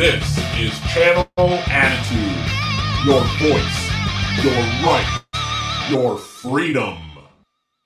[0.00, 2.46] This is Channel Attitude.
[3.04, 5.20] Your voice, your right,
[5.90, 6.96] your freedom.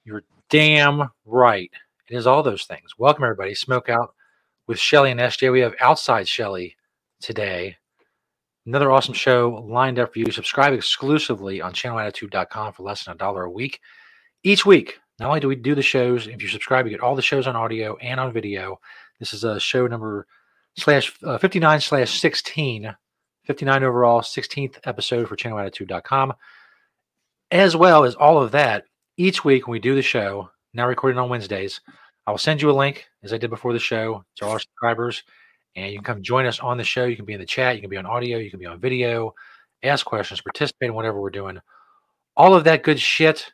[0.04, 1.72] You're damn right.
[2.08, 2.96] It is all those things.
[2.96, 3.52] Welcome, everybody.
[3.56, 4.14] Smoke Out
[4.68, 5.50] with Shelly and SJ.
[5.50, 6.76] We have Outside Shelly
[7.20, 7.78] today.
[8.64, 10.30] Another awesome show lined up for you.
[10.30, 13.80] Subscribe exclusively on channelattitude.com for less than a dollar a week.
[14.44, 17.16] Each week, not only do we do the shows, if you subscribe, you get all
[17.16, 18.78] the shows on audio and on video.
[19.18, 20.28] This is a show number
[20.76, 22.94] slash uh, 59 slash 16,
[23.44, 26.32] 59 overall, 16th episode for channelattitude.com.
[27.50, 28.84] As well as all of that,
[29.16, 31.80] each week when we do the show, now recording on Wednesdays,
[32.26, 34.58] I will send you a link as I did before the show to all our
[34.58, 35.22] subscribers,
[35.76, 37.04] and you can come join us on the show.
[37.04, 38.80] You can be in the chat, you can be on audio, you can be on
[38.80, 39.34] video,
[39.82, 41.60] ask questions, participate in whatever we're doing.
[42.36, 43.52] All of that good shit.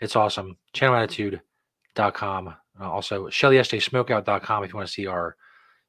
[0.00, 0.56] It's awesome.
[0.74, 2.48] Channelattitude.com.
[2.48, 5.36] Uh, also, ShellySJSmokeout.com if you want to see our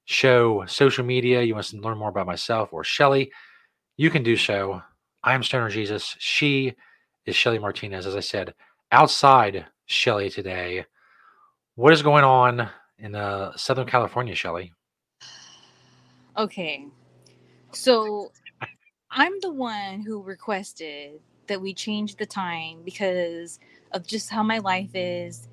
[0.09, 3.31] show, social media, you want to learn more about myself or Shelly,
[3.95, 4.81] you can do so.
[5.23, 6.15] I am Stoner Jesus.
[6.17, 6.73] She
[7.27, 8.07] is Shelly Martinez.
[8.07, 8.55] As I said,
[8.91, 10.83] outside Shelly today.
[11.75, 14.73] What is going on in uh, Southern California, Shelly?
[16.37, 16.87] Okay.
[17.71, 18.31] So
[19.11, 23.59] I'm the one who requested that we change the time because
[23.91, 25.47] of just how my life is.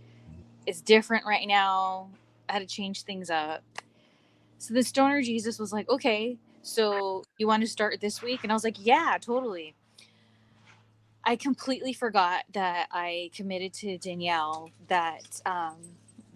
[0.64, 2.08] It's different right now.
[2.48, 3.62] I had to change things up.
[4.58, 8.40] So the stoner Jesus was like, okay, so you want to start this week?
[8.42, 9.74] And I was like, yeah, totally.
[11.24, 15.76] I completely forgot that I committed to Danielle that um,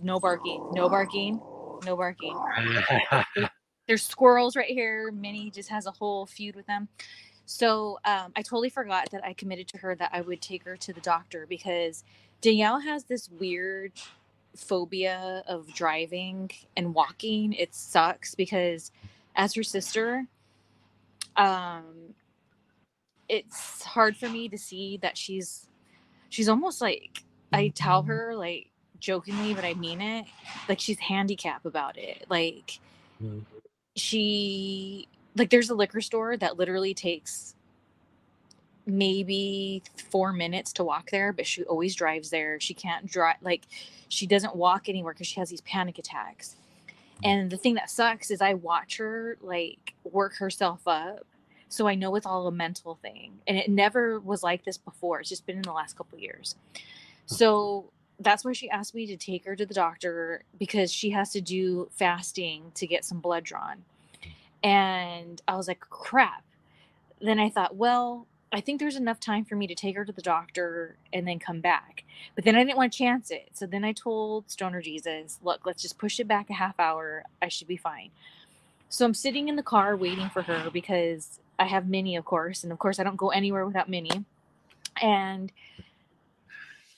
[0.03, 1.41] no barking, no barking,
[1.85, 2.39] no barking.
[3.87, 5.11] There's squirrels right here.
[5.13, 6.89] Minnie just has a whole feud with them.
[7.47, 10.77] So um, I totally forgot that I committed to her that I would take her
[10.77, 12.05] to the doctor because
[12.41, 13.93] Danielle has this weird
[14.57, 17.53] phobia of driving and walking.
[17.53, 18.91] It sucks because
[19.37, 20.27] as her sister,
[21.37, 22.15] um,
[23.29, 25.69] it's hard for me to see that she's
[26.29, 27.23] she's almost like
[27.53, 30.27] I tell her like jokingly, but I mean it.
[30.69, 32.27] Like she's handicapped about it.
[32.29, 32.81] Like
[33.23, 33.43] mm.
[33.97, 37.55] she like there's a liquor store that literally takes
[38.91, 42.61] maybe four minutes to walk there, but she always drives there.
[42.61, 43.63] She can't drive like
[44.09, 46.57] she doesn't walk anywhere because she has these panic attacks.
[47.23, 51.27] And the thing that sucks is I watch her like work herself up.
[51.69, 53.35] So I know it's all a mental thing.
[53.47, 55.21] And it never was like this before.
[55.21, 56.57] It's just been in the last couple years.
[57.27, 61.31] So that's why she asked me to take her to the doctor because she has
[61.33, 63.85] to do fasting to get some blood drawn.
[64.63, 66.45] And I was like, crap.
[67.21, 70.13] Then I thought, well, I think there's enough time for me to take her to
[70.13, 72.05] the doctor and then come back.
[72.35, 73.51] But then I didn't want to chance it.
[73.55, 77.25] So then I told Stoner Jesus, look, let's just push it back a half hour.
[77.41, 78.11] I should be fine.
[78.89, 82.65] So I'm sitting in the car waiting for her because I have Minnie, of course.
[82.65, 84.25] And of course, I don't go anywhere without Minnie.
[85.01, 85.53] And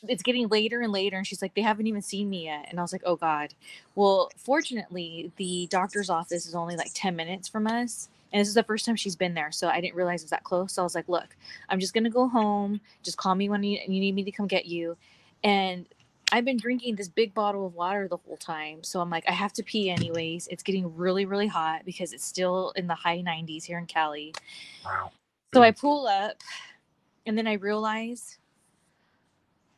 [0.08, 1.18] it's getting later and later.
[1.18, 2.66] And she's like, they haven't even seen me yet.
[2.70, 3.52] And I was like, oh God.
[3.94, 8.54] Well, fortunately, the doctor's office is only like 10 minutes from us and this is
[8.54, 10.72] the first time she's been there so i didn't realize it was that close.
[10.72, 11.36] So i was like look
[11.68, 12.80] i'm just gonna go home.
[13.02, 14.96] Just call me when you, you need me to come get you.
[15.44, 15.86] And
[16.32, 19.32] i've been drinking this big bottle of water the whole time so i'm like i
[19.32, 20.48] have to pee anyways.
[20.48, 24.34] It's getting really really hot because it's still in the high 90s here in cali.
[24.84, 25.12] Wow.
[25.54, 26.42] So i pull up
[27.26, 28.38] and then i realize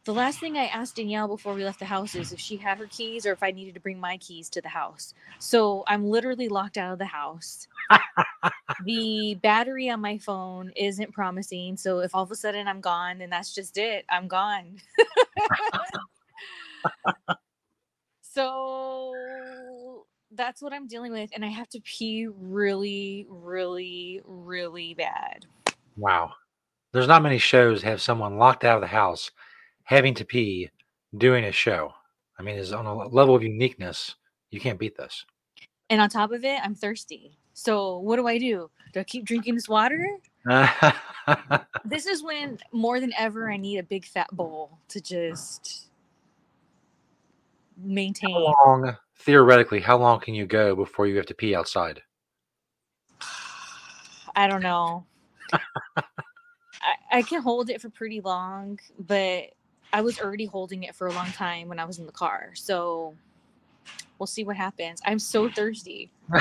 [0.04, 2.78] the last thing I asked Danielle before we left the house is if she had
[2.78, 5.14] her keys or if I needed to bring my keys to the house.
[5.38, 7.66] So I'm literally locked out of the house.
[8.84, 11.78] the battery on my phone isn't promising.
[11.78, 14.04] So if all of a sudden I'm gone, then that's just it.
[14.10, 14.76] I'm gone.
[18.20, 21.30] so that's what I'm dealing with.
[21.34, 25.46] And I have to pee really, really, really bad.
[25.96, 26.34] Wow.
[26.92, 29.30] There's not many shows have someone locked out of the house
[29.84, 30.70] having to pee
[31.16, 31.92] doing a show.
[32.38, 34.16] I mean, is on a level of uniqueness.
[34.50, 35.24] You can't beat this.
[35.90, 37.38] And on top of it, I'm thirsty.
[37.52, 38.70] So what do I do?
[38.92, 40.18] Do I keep drinking this water?
[41.84, 45.88] this is when more than ever I need a big fat bowl to just
[47.76, 48.34] maintain.
[48.34, 52.02] How long, theoretically, how long can you go before you have to pee outside?
[54.36, 55.06] I don't know.
[55.52, 56.02] I,
[57.12, 59.50] I can hold it for pretty long, but
[59.94, 62.50] I was already holding it for a long time when I was in the car.
[62.54, 63.14] So
[64.18, 65.00] we'll see what happens.
[65.06, 66.10] I'm so thirsty.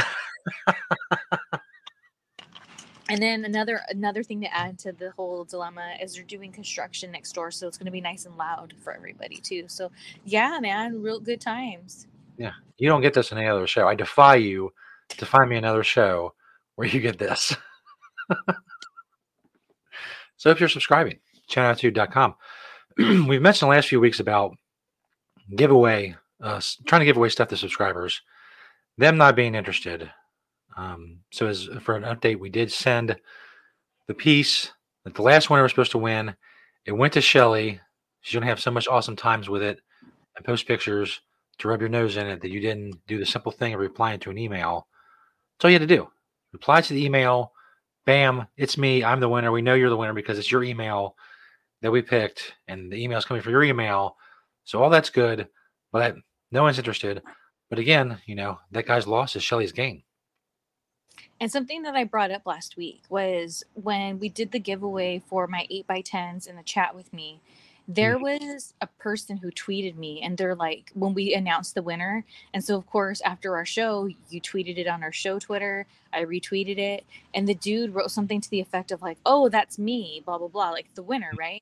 [3.10, 7.12] and then another another thing to add to the whole dilemma is they're doing construction
[7.12, 9.66] next door, so it's going to be nice and loud for everybody too.
[9.68, 9.92] So
[10.26, 12.08] yeah, man, real good times.
[12.40, 13.88] Yeah, you don't get this in any other show.
[13.88, 14.74] I defy you
[15.10, 16.34] to find me another show
[16.74, 17.56] where you get this.
[20.38, 21.20] so if you're subscribing,
[21.52, 22.34] channelattitude.com.
[22.98, 24.56] We've mentioned the last few weeks about
[25.56, 28.22] giveaway, uh, trying to give away stuff to subscribers,
[28.98, 30.12] them not being interested.
[30.78, 33.16] Um, so as for an update, we did send
[34.08, 34.72] the piece
[35.06, 36.36] that the last winner was supposed to win.
[36.86, 37.80] It went to Shelly.
[38.22, 39.80] She's gonna have so much awesome times with it
[40.36, 41.22] and post pictures
[41.60, 44.20] to rub your nose in it that you didn't do the simple thing of replying
[44.20, 44.88] to an email.
[45.58, 46.10] That's all you had to do.
[46.52, 47.54] Reply to the email.
[48.06, 49.04] Bam, it's me.
[49.04, 49.52] I'm the winner.
[49.52, 51.16] We know you're the winner because it's your email
[51.84, 54.18] that we picked, and the email's coming from your email.
[54.64, 55.50] So all that's good,
[55.92, 56.16] but
[56.52, 57.22] no one's interested.
[57.70, 60.04] But again, you know, that guy's loss is Shelly's gain.
[61.40, 65.48] And something that I brought up last week was when we did the giveaway for
[65.48, 67.42] my 8 by 10s in the chat with me,
[67.88, 68.22] there Mm-hmm.
[68.22, 72.64] was a person who tweeted me and they're like when we announced the winner and
[72.64, 76.78] so of course after our show you tweeted it on our show twitter i retweeted
[76.78, 80.38] it and the dude wrote something to the effect of like oh that's me blah
[80.38, 81.62] blah blah like the winner right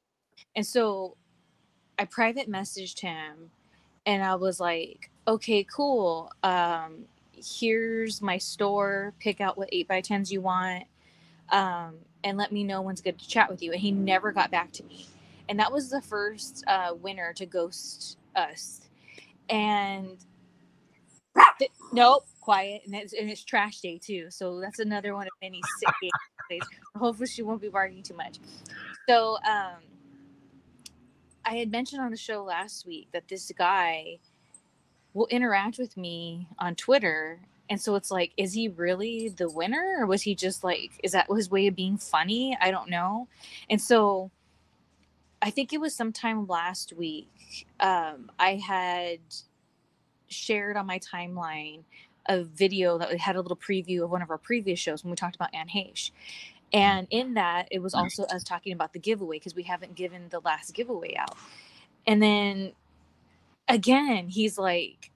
[0.56, 1.16] and so
[2.00, 3.52] i private messaged him
[4.06, 10.02] and i was like okay cool um here's my store pick out what 8 by
[10.02, 10.84] 10s you want
[11.50, 14.52] um and let me know when's good to chat with you and he never got
[14.52, 15.08] back to me
[15.52, 18.88] and that was the first uh, winner to ghost us.
[19.50, 20.18] And
[21.60, 24.28] th- nope, quiet, and it's, and it's trash day too.
[24.30, 25.94] So that's another one of many sick
[26.50, 26.62] days.
[26.98, 28.40] Hopefully, she won't be barking too much.
[29.10, 29.82] So, um,
[31.46, 34.20] I had mentioned on the show last week that this guy
[35.14, 37.40] will interact with me on Twitter.
[37.70, 39.98] And so it's like, is he really the winner?
[40.00, 42.58] Or was he just like, is that his way of being funny?
[42.60, 43.28] I don't know.
[43.70, 44.32] And so
[45.42, 47.66] I think it was sometime last week.
[47.80, 49.20] Um, I had
[50.28, 51.84] shared on my timeline
[52.28, 55.16] a video that had a little preview of one of our previous shows when we
[55.16, 56.12] talked about Anne Heche.
[56.74, 60.30] And in that, it was also us talking about the giveaway because we haven't given
[60.30, 61.36] the last giveaway out.
[62.08, 62.74] And then
[63.68, 65.12] again, he's like,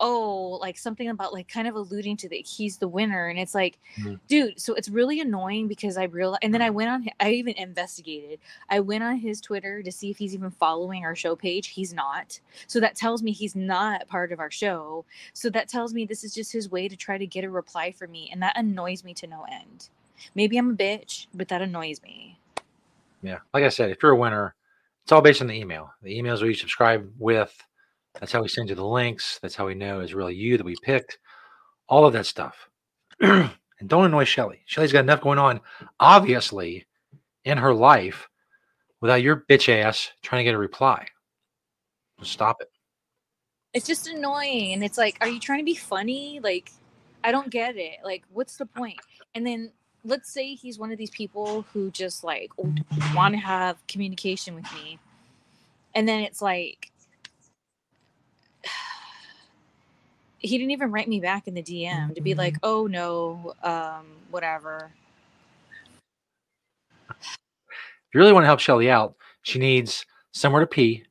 [0.00, 3.26] oh, like something about like kind of alluding to that he's the winner.
[3.26, 4.20] And it's like, Mhm.
[4.28, 7.54] dude, so it's really annoying because I realized, and then I went on, I even
[7.54, 8.38] investigated.
[8.70, 11.68] I went on his Twitter to see if he's even following our show page.
[11.68, 12.38] He's not.
[12.68, 15.04] So that tells me he's not part of our show.
[15.32, 17.90] So that tells me this is just his way to try to get a reply
[17.90, 18.30] from me.
[18.32, 19.88] And that annoys me to no end.
[20.34, 22.38] Maybe I'm a bitch, but that annoys me.
[23.22, 23.38] Yeah.
[23.52, 24.54] Like I said, if you're a winner,
[25.04, 25.92] it's all based on the email.
[26.02, 27.54] The emails we subscribe with,
[28.18, 29.38] that's how we send you the links.
[29.40, 31.18] That's how we know it's really you that we picked.
[31.88, 32.68] All of that stuff.
[33.20, 33.50] and
[33.86, 34.62] don't annoy Shelly.
[34.66, 35.60] Shelly's got enough going on,
[35.98, 36.86] obviously,
[37.44, 38.28] in her life
[39.00, 41.06] without your bitch ass trying to get a reply.
[42.20, 42.70] Just stop it.
[43.72, 44.72] It's just annoying.
[44.72, 46.40] And it's like, are you trying to be funny?
[46.42, 46.72] Like,
[47.22, 47.98] I don't get it.
[48.04, 48.98] Like, what's the point?
[49.34, 49.72] And then
[50.04, 52.50] let's say he's one of these people who just like
[53.14, 54.98] want to have communication with me.
[55.94, 56.90] And then it's like,
[60.38, 64.06] he didn't even write me back in the DM to be like, oh no, um,
[64.30, 64.92] whatever.
[67.10, 71.04] If you really want to help Shelly out, she needs somewhere to pee.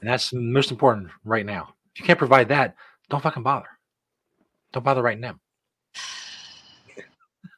[0.00, 1.74] And that's most important right now.
[1.94, 2.76] If you can't provide that,
[3.08, 3.68] don't fucking bother.
[4.72, 5.40] Don't bother writing them.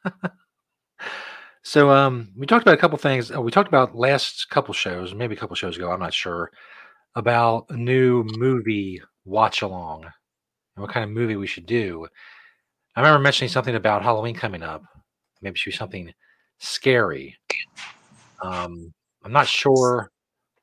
[1.63, 3.31] so um we talked about a couple things.
[3.33, 6.51] uh, We talked about last couple shows, maybe a couple shows ago, I'm not sure,
[7.15, 12.07] about a new movie watch along and what kind of movie we should do.
[12.95, 14.83] I remember mentioning something about Halloween coming up.
[15.41, 16.13] Maybe it should be something
[16.59, 17.37] scary.
[18.43, 18.93] Um,
[19.23, 20.11] I'm not sure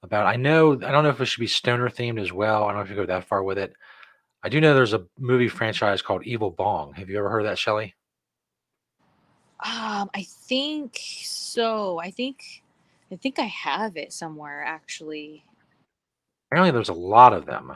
[0.03, 0.27] about.
[0.27, 0.75] I know.
[0.75, 2.65] I don't know if it should be stoner themed as well.
[2.65, 3.75] I don't know if you go that far with it.
[4.43, 6.95] I do know there's a movie franchise called Evil Bong.
[6.95, 7.95] Have you ever heard of that, Shelly?
[9.65, 12.01] Um, I think so.
[12.01, 12.63] I think,
[13.13, 15.45] I think I have it somewhere actually.
[16.51, 17.73] Apparently, there's a lot of them.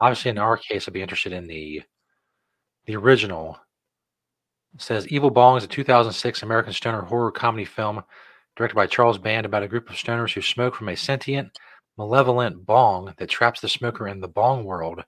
[0.00, 1.82] Obviously, in our case, I'd be interested in the
[2.86, 3.58] the original.
[4.74, 8.02] It says Evil Bong is a 2006 American stoner horror comedy film
[8.56, 11.58] directed by Charles Band about a group of stoners who smoke from a sentient,
[11.96, 15.02] malevolent bong that traps the smoker in the bong world,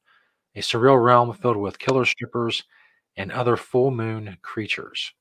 [0.55, 2.63] a surreal realm filled with killer strippers
[3.17, 5.13] and other full moon creatures.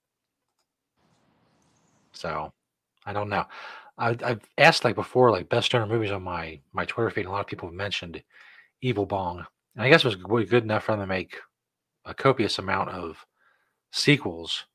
[2.14, 2.54] So,
[3.06, 3.46] I don't know.
[3.98, 7.22] I, I've asked like before, like best stoner movies on my my Twitter feed.
[7.22, 8.24] And a lot of people have mentioned
[8.82, 9.46] Evil Bong,
[9.76, 11.38] and I guess it was good enough for them to make
[12.06, 13.26] a copious amount of
[13.92, 14.66] sequels.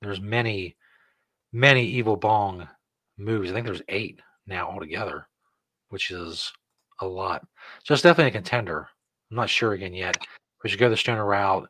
[0.00, 0.76] There's many,
[1.52, 2.68] many Evil Bong
[3.18, 3.50] movies.
[3.50, 5.26] I think there's eight now altogether,
[5.90, 6.52] which is
[7.00, 7.46] a lot.
[7.84, 8.88] So it's definitely a contender.
[9.30, 10.16] I'm not sure again yet.
[10.62, 11.68] We should go the stoner route.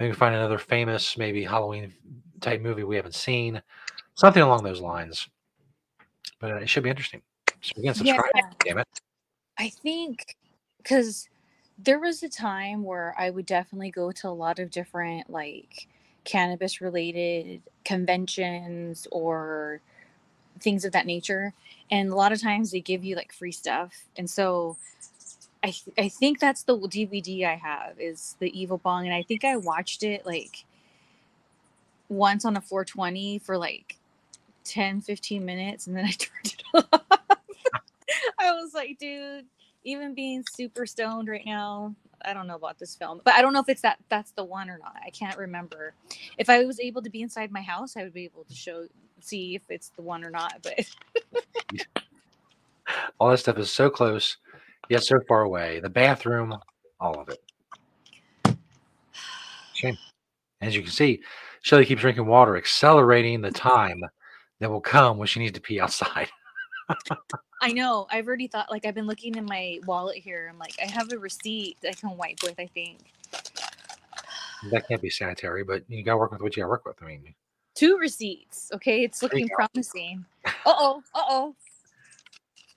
[0.00, 1.92] Maybe find another famous, maybe Halloween
[2.40, 3.62] type movie we haven't seen,
[4.14, 5.28] something along those lines.
[6.40, 7.20] But uh, it should be interesting.
[7.60, 8.30] So again, subscribe.
[8.34, 8.50] Yeah.
[8.64, 8.88] Damn it.
[9.58, 10.36] I think
[10.78, 11.28] because
[11.78, 15.86] there was a time where I would definitely go to a lot of different like
[16.24, 19.80] cannabis related conventions or
[20.60, 21.52] things of that nature.
[21.90, 23.92] And a lot of times they give you like free stuff.
[24.16, 24.76] And so
[25.62, 29.06] I, th- I think that's the DVD I have is the Evil Bong.
[29.06, 30.64] And I think I watched it like
[32.08, 33.96] once on a 420 for like
[34.64, 35.86] 10, 15 minutes.
[35.86, 37.18] And then I turned it off.
[38.38, 39.44] I was like, dude,
[39.84, 43.52] even being super stoned right now, I don't know about this film, but I don't
[43.52, 44.96] know if it's that that's the one or not.
[45.04, 45.94] I can't remember.
[46.38, 48.86] If I was able to be inside my house, I would be able to show
[49.20, 50.62] see if it's the one or not.
[50.62, 50.86] But
[53.18, 54.36] All that stuff is so close,
[54.90, 55.80] yet so far away.
[55.80, 56.54] The bathroom,
[57.00, 58.58] all of it.
[59.72, 59.96] Shame.
[60.60, 61.22] As you can see,
[61.62, 64.02] Shelly keeps drinking water, accelerating the time
[64.58, 66.28] that will come when she needs to pee outside.
[67.62, 70.48] I know I've already thought like I've been looking in my wallet here.
[70.50, 72.58] I'm like, I have a receipt I can wipe with.
[72.58, 72.98] I think
[74.70, 76.96] That can't be sanitary, but you gotta work with what you gotta work with.
[77.02, 77.34] I mean,
[77.74, 78.70] two receipts.
[78.74, 80.24] Okay, it's looking promising.
[80.46, 81.54] Uh oh, uh oh.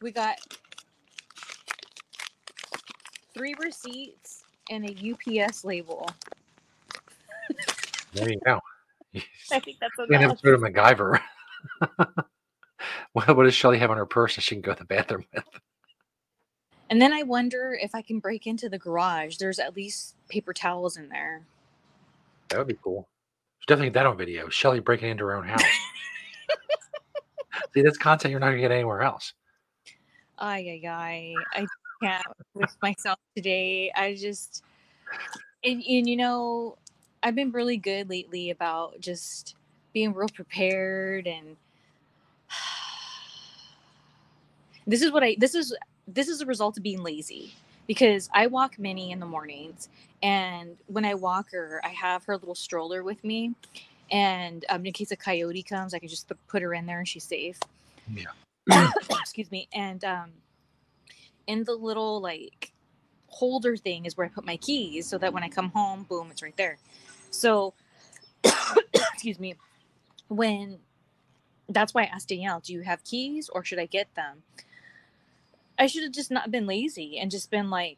[0.01, 0.37] We got
[3.33, 6.07] three receipts and a UPS label.
[8.13, 8.59] there you go.
[9.51, 11.19] I think that's An episode of MacGyver.
[13.13, 15.25] what, what does Shelly have on her purse that she can go to the bathroom
[15.33, 15.43] with?
[16.89, 19.37] And then I wonder if I can break into the garage.
[19.37, 21.41] There's at least paper towels in there.
[22.49, 23.07] That would be cool.
[23.59, 24.49] There's definitely get that on video.
[24.49, 25.63] Shelly breaking into her own house.
[27.73, 29.33] See, that's content you're not gonna get anywhere else.
[30.37, 31.33] Ay, ay, ay.
[31.53, 31.65] I
[32.53, 33.91] with myself today.
[33.95, 34.63] I just,
[35.63, 36.77] and, and you know,
[37.21, 39.55] I've been really good lately about just
[39.93, 41.55] being real prepared and
[44.87, 45.75] this is what I, this is,
[46.07, 47.53] this is a result of being lazy
[47.87, 49.89] because I walk Minnie in the mornings
[50.21, 53.53] and when I walk her, I have her little stroller with me.
[54.11, 57.07] And um, in case a coyote comes, I can just put her in there and
[57.07, 57.59] she's safe.
[58.13, 58.27] Yeah.
[59.09, 60.31] excuse me and um
[61.47, 62.71] in the little like
[63.27, 66.29] holder thing is where i put my keys so that when i come home boom
[66.31, 66.77] it's right there.
[67.31, 67.73] So
[69.13, 69.55] excuse me.
[70.27, 70.79] When
[71.69, 74.43] that's why i asked danielle do you have keys or should i get them?
[75.77, 77.97] I should have just not been lazy and just been like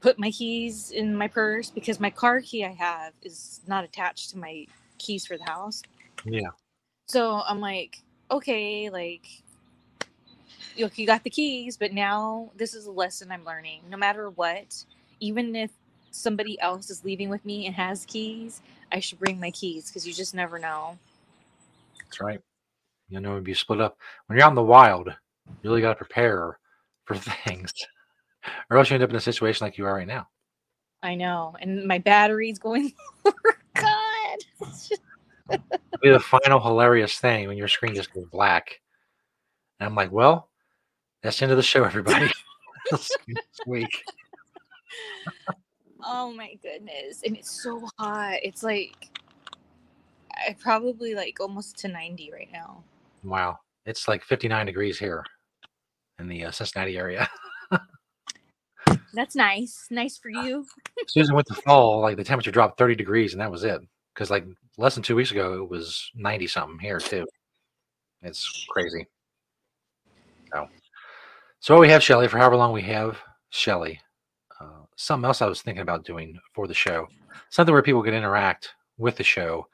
[0.00, 4.30] put my keys in my purse because my car key i have is not attached
[4.30, 4.66] to my
[4.98, 5.82] keys for the house.
[6.24, 6.50] Yeah.
[7.06, 9.26] so I'm like, okay, like,
[10.78, 13.82] look, you got the keys, but now this is a lesson I'm learning.
[13.90, 14.84] No matter what,
[15.20, 15.70] even if
[16.10, 18.60] somebody else is leaving with me and has keys,
[18.92, 20.98] I should bring my keys because you just never know.
[22.04, 22.40] That's right.
[23.08, 25.90] You know, if you split up when you're out in the wild, you really got
[25.90, 26.58] to prepare
[27.04, 27.72] for things,
[28.70, 30.28] or else you end up in a situation like you are right now.
[31.02, 31.56] I know.
[31.60, 32.92] And my battery's going,
[33.24, 33.32] oh,
[33.74, 34.38] God.
[34.60, 35.00] Just-
[35.50, 38.80] It'll be the final hilarious thing when your screen just goes black.
[39.80, 40.48] And I'm like, well,
[41.22, 42.30] that's the end of the show, everybody.
[42.92, 44.04] Next week.
[46.04, 47.22] oh my goodness.
[47.24, 48.38] And it's so hot.
[48.42, 49.08] It's like,
[50.32, 52.82] I probably like almost to 90 right now.
[53.24, 55.24] Wow, it's like 59 degrees here
[56.18, 57.28] in the uh, Cincinnati area.
[59.14, 59.86] That's nice.
[59.90, 60.64] Nice for you.
[61.04, 63.50] As soon as it went to fall, like the temperature dropped 30 degrees, and that
[63.50, 63.80] was it.
[64.14, 64.44] Because like
[64.76, 67.26] less than two weeks ago, it was 90 something here too.
[68.22, 69.06] It's crazy.
[71.60, 73.18] So, we have Shelly for however long we have
[73.50, 74.00] Shelly.
[74.60, 77.06] Uh, something else I was thinking about doing for the show,
[77.50, 79.66] something where people could interact with the show,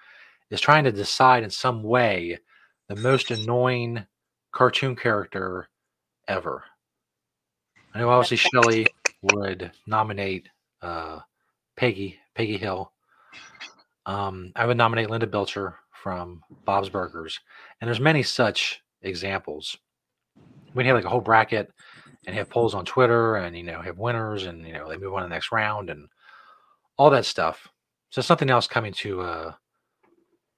[0.50, 2.38] is trying to decide in some way
[2.88, 4.07] the most annoying
[4.53, 5.69] cartoon character
[6.29, 6.64] ever.
[7.95, 8.87] I know obviously Shelly
[9.23, 10.49] would nominate
[10.83, 11.21] uh,
[11.76, 12.93] Peggy Peggy Hill.
[14.07, 17.41] Um, I would nominate Linda Belcher from Bob's Burgers,
[17.81, 19.76] and there's many such examples.
[20.75, 21.71] We have like a whole bracket
[22.26, 25.14] and have polls on Twitter, and you know have winners, and you know they move
[25.14, 26.09] on to the next round, and
[26.97, 27.69] all that stuff.
[28.11, 29.52] So something else coming to uh,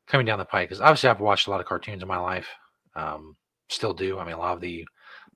[0.07, 2.49] coming down the pike because obviously I've watched a lot of cartoons in my life,
[2.95, 3.37] um,
[3.69, 4.19] still do.
[4.19, 4.87] I mean, a lot of the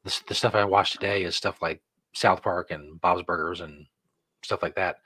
[0.04, 1.82] the, the stuff I watch today is stuff like
[2.14, 3.86] South Park and Bob's Burgers and
[4.42, 4.96] stuff like that.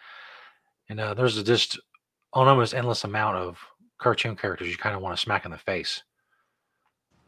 [0.88, 3.58] And uh, there's just an almost endless amount of
[3.98, 6.02] cartoon characters you kind of want to smack in the face.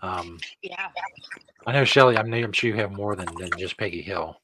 [0.02, 0.88] Um, Yeah.
[1.66, 2.16] I know Shelly.
[2.16, 4.36] I know I'm sure you have more than, than just Peggy Hill.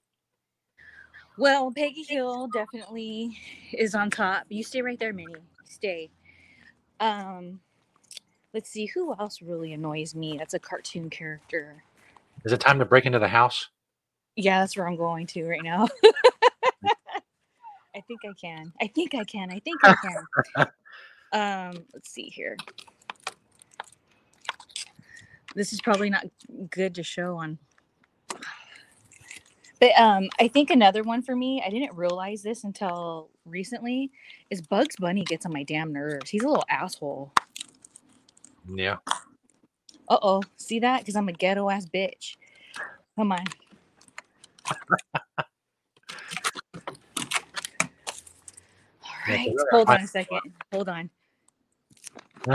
[1.38, 3.38] Well, Peggy Hill definitely
[3.72, 4.44] is on top.
[4.48, 5.36] You stay right there, Minnie.
[5.64, 6.10] stay.
[7.00, 7.60] Um,
[8.52, 10.36] let's see who else really annoys me.
[10.36, 11.82] That's a cartoon character.
[12.44, 13.68] Is it time to break into the house?
[14.36, 15.88] Yeah, that's where I'm going to right now.
[17.94, 18.72] I think I can.
[18.80, 19.50] I think I can.
[19.50, 20.66] I think I can.
[21.76, 22.56] um, let's see here.
[25.54, 26.26] This is probably not
[26.70, 27.60] good to show on.
[29.80, 34.12] But um, I think another one for me, I didn't realize this until recently,
[34.50, 36.30] is Bugs Bunny gets on my damn nerves.
[36.30, 37.34] He's a little asshole.
[38.74, 38.98] Yeah.
[40.08, 40.42] Uh oh.
[40.56, 41.00] See that?
[41.00, 42.36] Because I'm a ghetto ass bitch.
[43.18, 43.40] Come on.
[49.04, 49.42] All Yeah, right.
[49.44, 50.42] they're Hold on a second.
[50.72, 51.10] Hold on.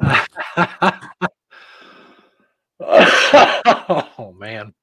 [2.80, 4.74] oh man.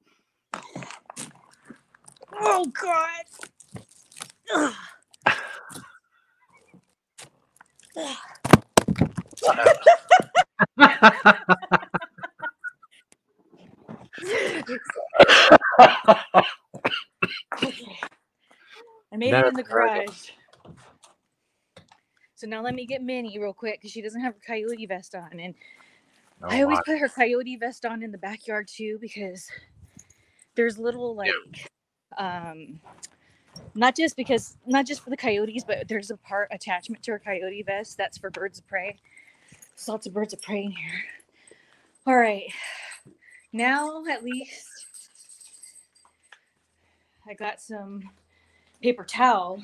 [2.32, 3.24] Oh God.
[19.12, 20.30] I made it in the garage.
[22.38, 25.16] So now let me get Minnie real quick because she doesn't have her coyote vest
[25.16, 25.40] on.
[25.40, 25.56] And
[26.40, 29.50] Oh, I always put her coyote vest on in the backyard too because
[30.54, 31.32] there's little like
[32.16, 32.78] um
[33.74, 37.18] not just because not just for the coyotes, but there's a part attachment to her
[37.18, 39.00] coyote vest that's for birds of prey.
[39.50, 41.02] There's lots of birds of prey in here.
[42.06, 42.46] All right.
[43.52, 44.68] Now at least
[47.28, 48.08] I got some
[48.80, 49.60] paper towel.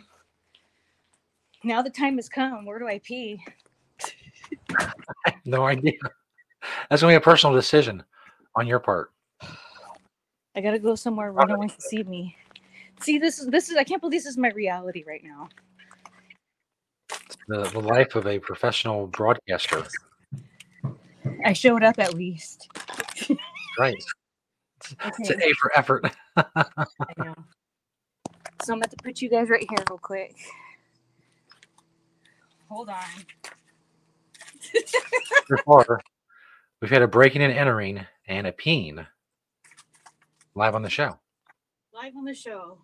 [1.65, 2.67] Now the time has come.
[2.67, 3.43] Where do I pee?
[5.45, 5.95] no idea.
[6.89, 8.03] That's gonna be a personal decision
[8.55, 9.11] on your part.
[10.55, 12.37] I gotta go somewhere where no one can see me.
[13.01, 15.49] See, this is this is I can't believe this is my reality right now.
[17.49, 19.85] The, the life of a professional broadcaster.
[21.45, 22.69] I showed up at least.
[23.79, 24.03] Right.
[25.19, 26.05] It's an A for effort.
[26.37, 26.45] I
[27.19, 27.35] know.
[28.63, 30.37] So I'm about to put you guys right here real quick.
[32.69, 32.97] Hold on.
[35.65, 36.01] Far,
[36.81, 39.07] we've had a breaking and entering and a peen
[40.55, 41.19] live on the show.
[41.93, 42.79] Live on the show.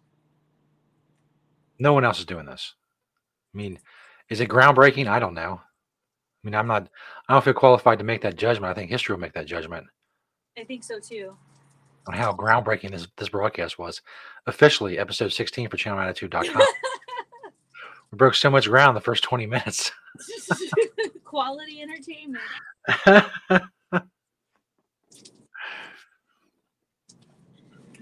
[1.79, 2.75] No one else is doing this.
[3.55, 3.79] I mean,
[4.29, 5.09] is it groundbreaking?
[5.09, 5.61] I don't know.
[5.63, 6.89] I mean, I'm not.
[7.29, 8.71] I don't feel qualified to make that judgment.
[8.71, 9.87] I think history will make that judgment
[10.59, 11.37] I think so too.
[12.07, 14.01] on how groundbreaking this this broadcast was.
[14.47, 16.63] Officially, episode 16 for ChannelAttitude.com.
[18.13, 19.93] we broke so much ground the first 20 minutes.
[21.25, 22.43] Quality entertainment.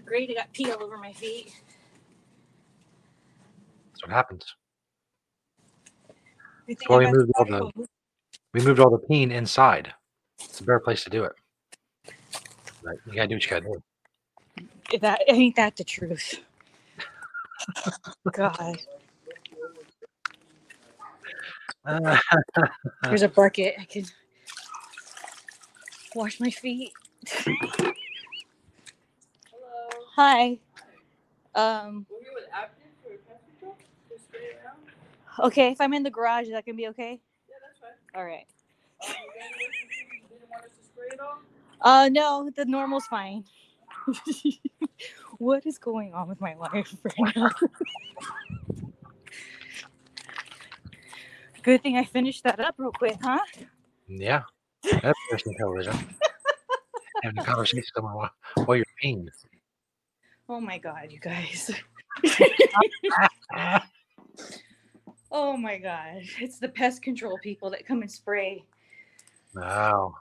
[0.04, 1.52] Great, I got pee all over my feet.
[3.92, 4.54] That's what happens.
[6.88, 7.86] Well, got moved all the
[8.54, 9.92] We moved all the peen inside.
[10.40, 11.32] It's a better place to do it.
[12.82, 12.96] Right.
[13.06, 14.98] You gotta do what you gotta do.
[15.00, 16.40] That ain't that the truth.
[18.32, 18.78] God,
[23.02, 23.74] there's a bucket.
[23.78, 24.04] I can
[26.14, 26.92] wash my feet.
[27.26, 27.56] Hello.
[30.16, 30.58] Hi.
[31.54, 32.06] Um.
[35.40, 37.20] Okay, if I'm in the garage, is that gonna be okay?
[37.48, 37.92] Yeah, that's fine.
[38.14, 38.46] All right.
[41.80, 43.44] Uh, no, the normal's fine.
[45.38, 47.50] what is going on with my life right now?
[51.62, 53.38] Good thing I finished that up real quick, huh?
[54.06, 54.42] yeah.
[54.84, 55.92] That's interesting television.
[57.22, 58.30] Having a conversation with someone while,
[58.64, 59.26] while you're peeing.
[60.48, 61.70] Oh my god, you guys.
[65.32, 66.22] oh my god.
[66.40, 68.64] It's the pest control people that come and spray
[69.54, 70.14] Wow.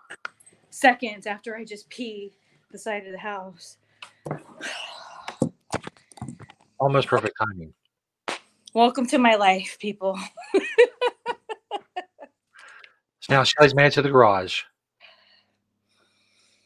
[0.70, 2.34] seconds after I just pee
[2.72, 3.78] the side of the house.
[6.80, 7.74] Almost perfect timing.
[8.74, 10.20] Welcome to my life, people.
[13.30, 14.62] Now Shelly's made it to the garage.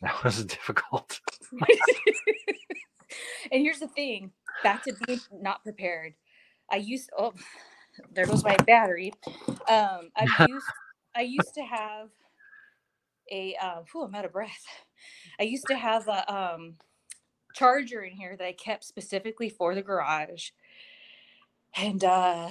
[0.02, 1.22] That was difficult.
[3.52, 4.32] and here's the thing
[4.64, 6.16] back to being not prepared.
[6.72, 7.34] I used oh
[8.12, 9.14] there goes my battery.
[9.70, 10.66] Um I used
[11.16, 12.10] I used to have
[13.32, 14.66] a uh whew, I'm out of breath.
[15.40, 16.78] I used to have a um
[17.54, 20.50] charger in here that I kept specifically for the garage.
[21.78, 22.50] And uh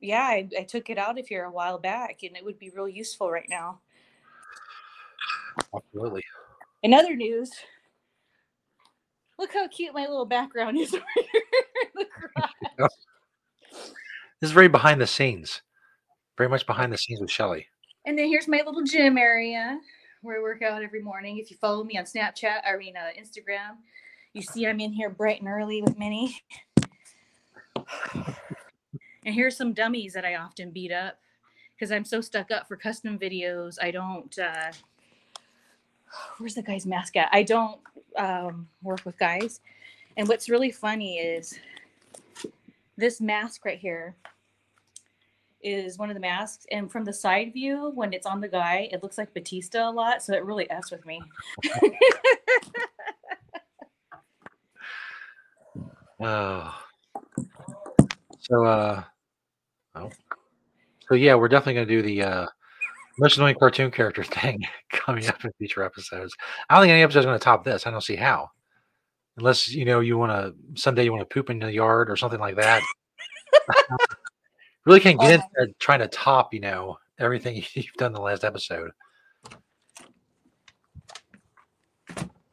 [0.00, 2.70] yeah, I, I took it out of here a while back and it would be
[2.70, 3.80] real useful right now.
[5.74, 6.22] Absolutely.
[6.82, 7.50] In other news,
[9.38, 11.42] look how cute my little background is over here
[11.82, 12.06] in the
[12.36, 12.90] garage.
[14.40, 15.62] This is very behind the scenes.
[16.36, 17.66] Very much behind the scenes with Shelly.
[18.04, 19.80] And then here's my little gym area
[20.20, 21.38] where I work out every morning.
[21.38, 23.76] If you follow me on Snapchat, I mean uh, Instagram,
[24.34, 26.36] you see I'm in here bright and early with Minnie.
[29.26, 31.18] and here's some dummies that I often beat up
[31.74, 33.76] because I'm so stuck up for custom videos.
[33.82, 34.38] I don't.
[34.38, 34.72] Uh,
[36.38, 37.28] where's the guy's mask at?
[37.32, 37.78] I don't
[38.16, 39.60] um, work with guys.
[40.16, 41.58] And what's really funny is
[42.96, 44.16] this mask right here
[45.60, 46.64] is one of the masks.
[46.70, 49.92] And from the side view, when it's on the guy, it looks like Batista a
[49.92, 50.22] lot.
[50.22, 51.20] So it really F's with me.
[56.18, 56.74] Oh.
[58.40, 59.02] So uh
[59.96, 60.10] oh.
[61.08, 62.46] So yeah, we're definitely gonna do the uh
[63.18, 66.36] most annoying cartoon character thing coming up in future episodes.
[66.68, 67.86] I don't think any episode's gonna top this.
[67.86, 68.50] I don't see how.
[69.36, 72.56] Unless you know you wanna someday you wanna poop in the yard or something like
[72.56, 72.82] that.
[74.86, 78.44] really can't get into trying to top, you know, everything you've done in the last
[78.44, 78.90] episode.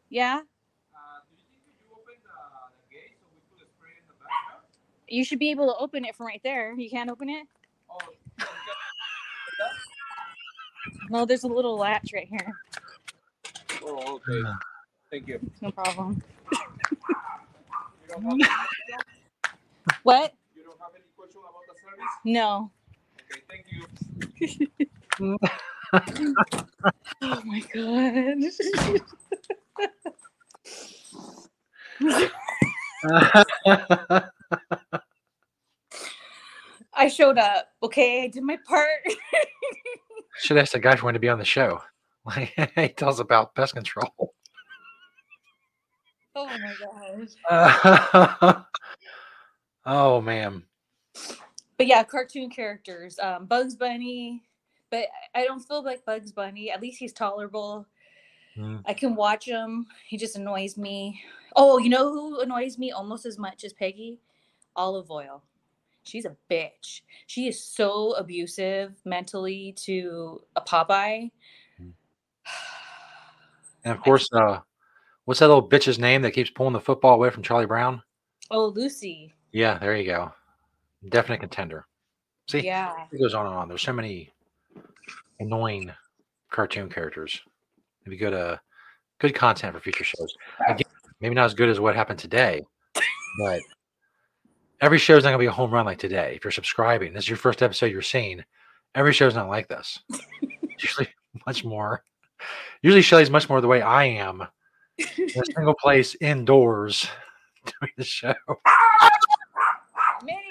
[0.10, 0.42] Yeah.
[0.94, 2.38] Uh, do you think if you open the,
[2.78, 4.62] the gate so we could spray in the backyard?
[5.08, 6.74] You should be able to open it from right there.
[6.74, 7.48] You can't open it?
[7.90, 7.98] Oh,
[8.40, 8.46] you
[11.10, 12.54] No, there's a little latch right here.
[13.84, 14.42] oh, okay.
[15.12, 15.40] Thank you.
[15.62, 16.22] No problem.
[16.52, 16.58] You
[18.10, 19.00] don't have any question?
[20.04, 20.34] What?
[20.56, 22.14] You don't have any question about the service?
[22.26, 22.72] No.
[23.32, 25.38] Okay, thank you.
[27.22, 28.38] Oh my god.
[37.14, 37.70] Showed up.
[37.82, 38.24] Okay.
[38.24, 39.02] I did my part.
[40.40, 41.82] Should ask the guy if he wanted to be on the show.
[42.26, 44.08] Like he tells about pest control.
[46.38, 46.74] oh my
[47.52, 48.64] gosh.
[49.86, 50.64] oh man.
[51.78, 53.20] But yeah, cartoon characters.
[53.20, 54.42] Um, Bugs Bunny.
[54.90, 56.72] But I I don't feel like Bugs Bunny.
[56.72, 57.86] At least he's tolerable.
[58.58, 58.84] Mm.
[58.86, 59.88] I can watch him.
[60.08, 61.22] He just annoys me.
[61.56, 64.20] Oh, you know who annoys me almost as much as Peggy?
[64.76, 65.44] Olive Oyl.
[66.04, 67.02] She's a bitch.
[67.28, 71.32] She is so abusive mentally to a Popeye.
[73.86, 74.60] And of course, uh,
[75.26, 78.02] what's that little bitch's name that keeps pulling the football away from Charlie Brown?
[78.50, 79.34] Oh, Lucy.
[79.52, 80.32] Yeah, there you go.
[81.10, 81.86] Definite contender.
[82.50, 82.94] See, Yeah.
[83.12, 83.68] it goes on and on.
[83.68, 84.32] There's so many
[85.42, 85.92] annoying
[86.50, 87.42] cartoon characters.
[88.04, 88.56] It'd be good, uh,
[89.20, 90.34] good content for future shows.
[90.66, 90.88] Again,
[91.20, 92.62] maybe not as good as what happened today,
[93.40, 93.60] but
[94.82, 96.34] every show's not gonna be a home run like today.
[96.36, 98.44] If you're subscribing, this is your first episode you're seeing.
[98.96, 100.00] Every show's not like this.
[100.80, 101.08] Usually
[101.48, 102.04] much more.
[102.82, 104.46] Usually, Shelly's much more the way I am
[104.98, 107.08] in a single place indoors
[107.66, 108.34] doing the show.
[110.24, 110.42] Minnie,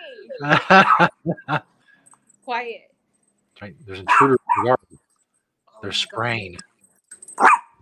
[2.45, 2.81] quiet.
[3.61, 4.79] Right, There's intruders in the yard.
[4.93, 4.99] Oh
[5.83, 5.95] They're God.
[5.97, 6.57] spraying.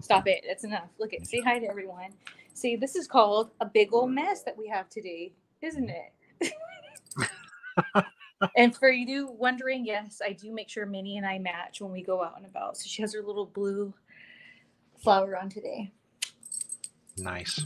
[0.01, 0.45] Stop it.
[0.47, 0.89] That's enough.
[0.99, 2.11] Look at say hi to everyone.
[2.55, 6.13] See, this is called a big old mess that we have today, isn't it?
[8.57, 12.03] And for you wondering, yes, I do make sure Minnie and I match when we
[12.03, 12.77] go out and about.
[12.77, 13.93] So she has her little blue
[15.03, 15.93] flower on today.
[17.17, 17.65] Nice.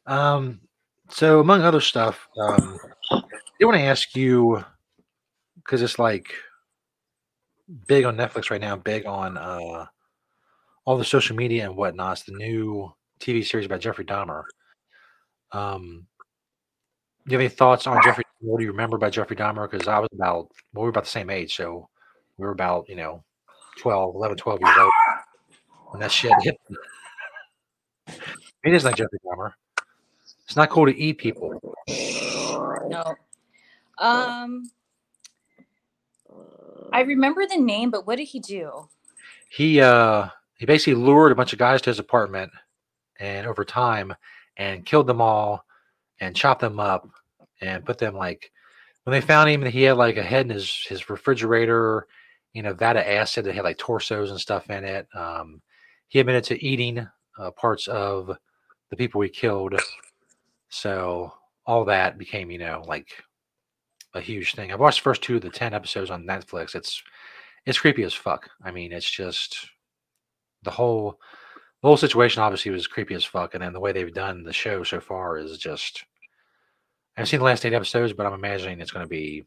[0.06, 0.60] um,
[1.08, 2.78] so among other stuff, um,
[3.10, 4.64] I want to ask you
[5.56, 6.32] because it's like
[7.86, 9.86] big on Netflix right now, big on uh,
[10.84, 12.18] all the social media and whatnot.
[12.18, 14.44] It's the new TV series about Jeffrey Dahmer.
[15.52, 16.06] Um,
[17.26, 18.24] do you have any thoughts on Jeffrey?
[18.40, 19.68] What do you remember about Jeffrey Dahmer?
[19.70, 21.88] Because I was about, well, we were about the same age, so
[22.38, 23.24] we were about, you know,
[23.78, 24.90] 12, 11, 12 years old
[25.90, 26.56] when that shit hit.
[28.64, 29.52] It is like Jeffrey Dahmer.
[30.44, 31.52] It's not cool to eat people.
[32.88, 33.14] No.
[33.98, 34.70] Um
[36.92, 38.88] I remember the name, but what did he do?
[39.50, 42.50] He uh he basically lured a bunch of guys to his apartment
[43.20, 44.14] and over time
[44.56, 45.64] and killed them all
[46.20, 47.08] and chopped them up
[47.60, 48.50] and put them like
[49.04, 52.06] when they found him he had like a head in his his refrigerator
[52.52, 55.60] you know vat of acid that had like torsos and stuff in it um
[56.08, 57.06] he admitted to eating
[57.38, 58.36] uh, parts of
[58.90, 59.74] the people he killed.
[60.68, 61.32] So
[61.64, 63.08] all that became you know like
[64.14, 64.72] a huge thing.
[64.72, 66.74] I've watched the first two of the 10 episodes on netflix.
[66.74, 67.02] It's
[67.64, 68.48] it's creepy as fuck.
[68.62, 69.68] I mean it's just
[70.62, 71.20] the whole
[71.86, 74.52] the whole situation obviously was creepy as fuck and then the way they've done the
[74.52, 76.04] show so far is just
[77.16, 79.44] i've seen the last eight episodes but i'm imagining it's going to be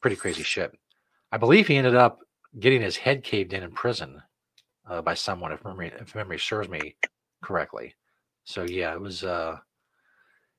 [0.00, 0.72] pretty crazy shit
[1.32, 2.20] i believe he ended up
[2.60, 4.22] getting his head caved in in prison
[4.88, 6.94] uh, by someone if memory if memory serves me
[7.42, 7.92] correctly
[8.44, 9.58] so yeah it was uh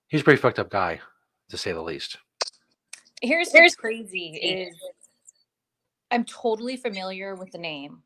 [0.08, 0.99] he's a pretty fucked up guy,
[1.49, 2.17] to say the least.
[3.21, 4.75] Here's what's crazy is
[6.12, 8.01] I'm totally familiar with the name.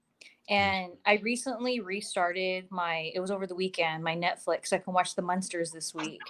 [0.49, 4.73] And I recently restarted my it was over the weekend, my Netflix.
[4.73, 6.21] I can watch the Munsters this week.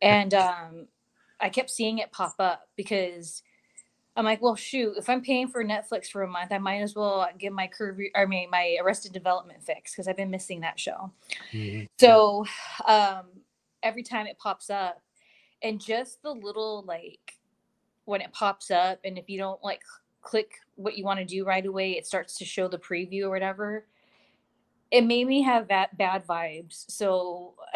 [0.00, 0.86] And um
[1.40, 3.42] I kept seeing it pop up because
[4.16, 6.94] I'm like, well, shoot, if I'm paying for Netflix for a month, I might as
[6.94, 10.78] well get my curve, I mean, my Arrested Development fix because I've been missing that
[10.78, 11.10] show.
[11.98, 12.46] So
[12.86, 13.24] um,
[13.82, 15.02] every time it pops up,
[15.62, 17.34] and just the little like
[18.04, 19.82] when it pops up, and if you don't like
[20.24, 23.30] click what you want to do right away, it starts to show the preview or
[23.30, 23.86] whatever.
[24.90, 26.84] It made me have that bad vibes.
[26.88, 27.54] So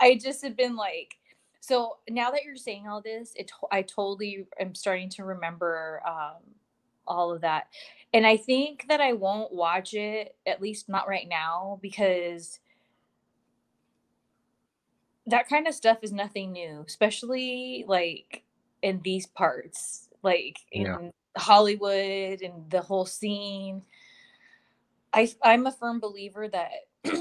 [0.00, 1.16] I just have been like,
[1.60, 6.42] so now that you're saying all this, it I totally am starting to remember um,
[7.06, 7.68] all of that,
[8.12, 12.60] and I think that I won't watch it at least not right now because
[15.26, 18.42] that kind of stuff is nothing new, especially like
[18.82, 20.98] in these parts, like in Yeah.
[21.36, 23.82] Hollywood and the whole scene.
[25.12, 26.70] I I'm a firm believer that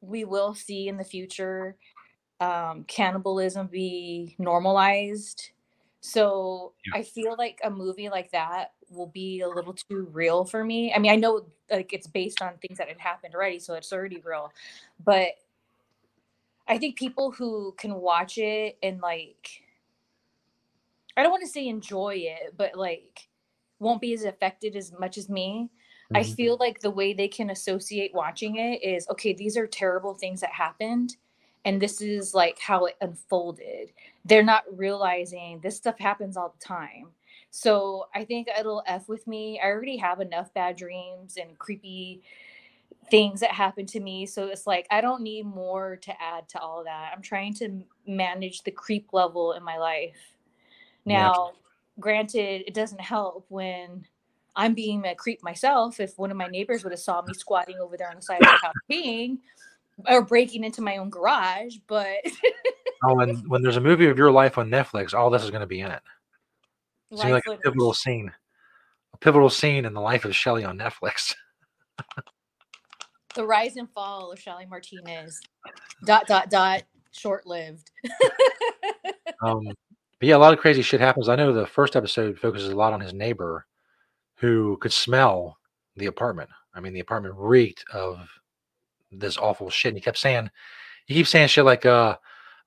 [0.00, 1.76] we will see in the future
[2.40, 5.50] um, cannibalism be normalized.
[6.00, 7.00] So Yeah.
[7.00, 10.92] I feel like a movie like that will be a little too real for me.
[10.94, 13.92] I mean, I know like it's based on things that had happened already, so it's
[13.92, 14.52] already real.
[15.04, 15.32] But
[16.66, 19.62] I think people who can watch it and like
[21.16, 23.28] I don't want to say enjoy it, but like
[23.80, 25.70] won't be as affected as much as me.
[26.14, 26.36] I Mhm.
[26.36, 30.40] feel like the way they can associate watching it is okay, these are terrible things
[30.40, 31.16] that happened
[31.64, 33.92] and this is like how it unfolded.
[34.24, 37.08] They're not realizing this stuff happens all the time.
[37.50, 39.60] So I think it'll F with me.
[39.62, 42.22] I already have enough bad dreams and creepy
[43.10, 44.26] things that happen to me.
[44.26, 47.12] So it's like I don't need more to add to all that.
[47.14, 50.18] I'm trying to manage the creep level in my life.
[51.06, 51.52] Now,
[51.98, 54.06] granted, it doesn't help when
[54.56, 56.00] I'm being a creep myself.
[56.00, 58.42] If one of my neighbors would have saw me squatting over there on the side
[58.42, 59.38] of the house peeing
[60.08, 62.18] or breaking into my own garage, but
[63.02, 65.62] Oh, and when there's a movie of your life on Netflix, all this is going
[65.62, 66.02] to be in it.
[67.10, 68.30] It's gonna be life like a pivotal scene,
[69.14, 71.34] a pivotal scene in the life of Shelly on Netflix.
[73.34, 75.40] the rise and fall of Shelly Martinez.
[76.04, 76.82] Dot dot dot.
[77.12, 77.90] Short lived.
[79.42, 79.72] Um,
[80.20, 81.28] but yeah, a lot of crazy shit happens.
[81.28, 83.66] I know the first episode focuses a lot on his neighbor
[84.36, 85.56] who could smell
[85.96, 86.50] the apartment.
[86.74, 88.28] I mean, the apartment reeked of
[89.10, 89.90] this awful shit.
[89.90, 90.50] And he kept saying,
[91.06, 92.16] he keeps saying shit like, uh,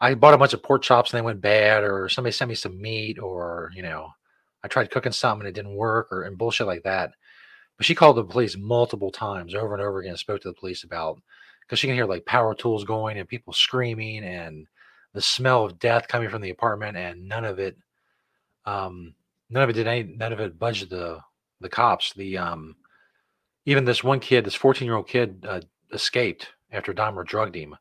[0.02, 2.56] I bought a bunch of pork chops and they went bad, or somebody sent me
[2.56, 4.10] some meat, or, you know,
[4.63, 7.12] I tried cooking something and it didn't work, or and bullshit like that.
[7.78, 10.84] But she called the police multiple times over and over again, spoke to the police
[10.84, 11.22] about
[11.62, 14.68] because she can hear like power tools going and people screaming and
[15.13, 17.78] the smell of death coming from the apartment, and none of it,
[18.65, 19.13] um,
[19.49, 21.19] none of it did any, none of it budged the
[21.62, 22.13] the cops.
[22.13, 22.76] The um,
[23.65, 25.62] even this one kid, this 14 year old kid, uh,
[25.93, 27.76] escaped after Dahmer drugged him,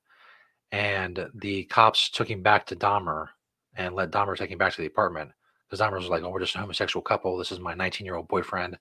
[0.71, 3.29] and the cops took him back to Dahmer
[3.75, 5.33] and let Dahmer take him back to the apartment
[5.69, 7.37] because Dahmer was like, "Oh, we're just a homosexual couple.
[7.39, 8.79] This is my 19 year old boyfriend,"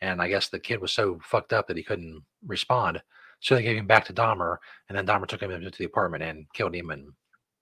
[0.00, 3.02] and I guess the kid was so fucked up that he couldn't respond.
[3.40, 4.58] So they gave him back to Dahmer,
[4.88, 7.12] and then Dahmer took him into the apartment and killed him and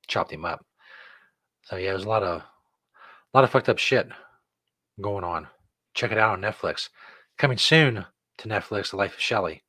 [0.08, 0.64] chopped him up.
[1.62, 4.08] So yeah, there's a lot of a lot of fucked up shit
[5.00, 5.46] going on.
[5.94, 6.88] Check it out on Netflix.
[7.36, 8.04] Coming soon
[8.38, 9.62] to Netflix, The Life of Shelly.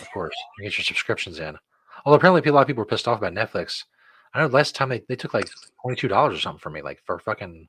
[0.00, 1.56] Of course, you get your subscriptions in.
[2.04, 3.84] Although apparently a lot of people were pissed off about Netflix.
[4.32, 5.48] I know last time they, they took like
[5.82, 7.68] twenty two dollars or something for me, like for fucking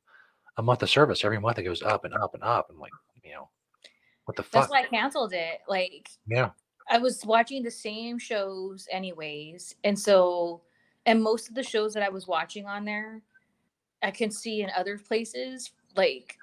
[0.58, 1.26] a month of service.
[1.26, 2.68] Every month it goes up and up and up.
[2.70, 2.92] and like,
[3.24, 3.50] you know,
[4.26, 4.62] what the fuck?
[4.62, 5.60] That's why I canceled it.
[5.68, 6.52] Like yeah.
[6.90, 9.76] I was watching the same shows anyways.
[9.84, 10.62] And so
[11.06, 13.22] and most of the shows that I was watching on there,
[14.04, 16.38] I can see in other places, like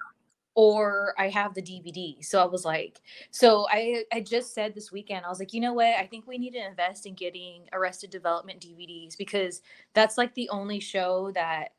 [0.55, 2.23] or I have the DVD.
[2.25, 2.99] So I was like,
[3.31, 5.95] so I I just said this weekend, I was like, you know what?
[5.97, 9.61] I think we need to invest in getting Arrested Development DVDs because
[9.93, 11.73] that's like the only show that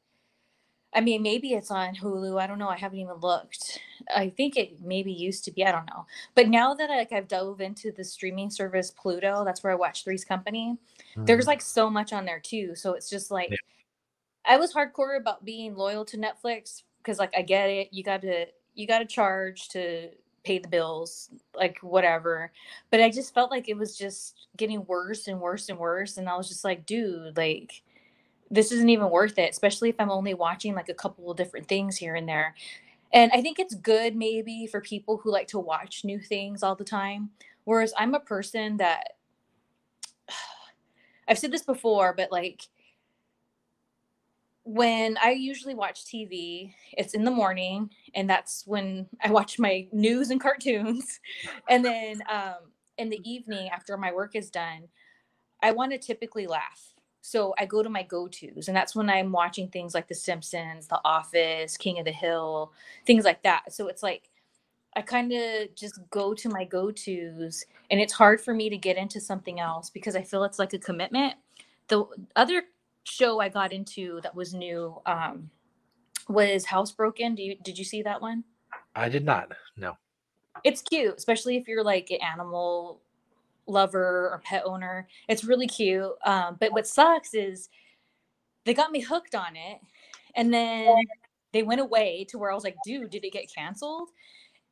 [0.93, 2.41] I mean, maybe it's on Hulu.
[2.41, 2.69] I don't know.
[2.69, 3.81] I haven't even looked.
[4.15, 5.65] I think it maybe used to be.
[5.65, 6.07] I don't know.
[6.35, 10.03] But now that like I've dove into the streaming service Pluto, that's where I watch
[10.05, 10.77] Three's Company.
[11.27, 11.47] There's Mhm.
[11.47, 12.75] like so much on there too.
[12.75, 13.59] So it's just like Yeah.
[14.45, 17.89] I was hardcore about being loyal to Netflix because like I get it.
[17.93, 20.11] You got to you got to charge to
[20.45, 22.53] pay the bills, like whatever.
[22.91, 26.17] But I just felt like it was just getting worse and worse and worse.
[26.17, 27.83] And I was just like, dude, like
[28.51, 31.69] this isn't even worth it, especially if I'm only watching like a couple of different
[31.69, 32.55] things here and there.
[33.13, 36.75] And I think it's good maybe for people who like to watch new things all
[36.75, 37.31] the time.
[37.65, 39.15] Whereas I'm a person that
[41.29, 42.63] I've said this before, but like
[44.65, 49.89] when I usually watch TV, it's in the morning, and that's when I watch my
[49.93, 51.21] news and cartoons.
[51.69, 54.89] And then um, in the evening, after my work is done,
[55.63, 56.95] I want to typically laugh.
[57.23, 60.15] So I go to my go tos, and that's when I'm watching things like The
[60.15, 62.73] Simpsons, The Office, King of the Hill,
[63.07, 63.73] things like that.
[63.73, 64.31] So it's like
[64.97, 68.77] I kind of just go to my go tos, and it's hard for me to
[68.77, 71.35] get into something else because I feel it's like a commitment.
[71.89, 72.05] The
[72.37, 72.63] other
[73.05, 75.51] show I got into that was new um,
[76.29, 77.37] was Housebroken.
[77.37, 78.45] Do you did you see that one?
[78.95, 79.53] I did not.
[79.77, 79.97] No.
[80.65, 83.01] It's cute, especially if you're like an animal
[83.67, 85.09] lover or pet owner.
[85.29, 86.13] It's really cute.
[86.25, 87.69] Um, but what sucks is
[88.65, 89.81] they got me hooked on it,
[90.35, 90.95] and then
[91.53, 94.11] they went away to where I was like, dude, did it get canceled?